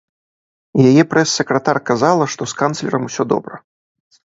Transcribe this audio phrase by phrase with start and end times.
[0.91, 3.55] Яе прэс-сакратар казала, што з канцлерам усё добра.